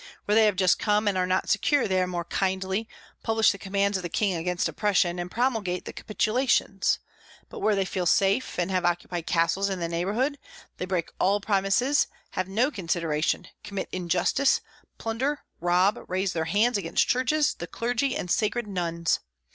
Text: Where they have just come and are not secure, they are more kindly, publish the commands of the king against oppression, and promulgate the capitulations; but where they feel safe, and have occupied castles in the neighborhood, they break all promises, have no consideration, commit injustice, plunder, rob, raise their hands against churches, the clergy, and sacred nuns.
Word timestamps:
Where 0.25 0.33
they 0.33 0.47
have 0.47 0.55
just 0.55 0.79
come 0.79 1.07
and 1.07 1.15
are 1.15 1.27
not 1.27 1.47
secure, 1.47 1.87
they 1.87 2.01
are 2.01 2.07
more 2.07 2.25
kindly, 2.25 2.87
publish 3.21 3.51
the 3.51 3.59
commands 3.59 3.97
of 3.97 4.01
the 4.01 4.09
king 4.09 4.33
against 4.33 4.67
oppression, 4.67 5.19
and 5.19 5.29
promulgate 5.29 5.85
the 5.85 5.93
capitulations; 5.93 6.97
but 7.49 7.59
where 7.59 7.75
they 7.75 7.85
feel 7.85 8.07
safe, 8.07 8.57
and 8.57 8.71
have 8.71 8.83
occupied 8.83 9.27
castles 9.27 9.69
in 9.69 9.79
the 9.79 9.87
neighborhood, 9.87 10.39
they 10.77 10.85
break 10.85 11.11
all 11.19 11.39
promises, 11.39 12.07
have 12.31 12.47
no 12.47 12.71
consideration, 12.71 13.47
commit 13.63 13.89
injustice, 13.91 14.59
plunder, 14.97 15.43
rob, 15.59 15.99
raise 16.07 16.33
their 16.33 16.45
hands 16.45 16.79
against 16.79 17.07
churches, 17.07 17.53
the 17.53 17.67
clergy, 17.67 18.15
and 18.17 18.31
sacred 18.31 18.65
nuns. 18.65 19.19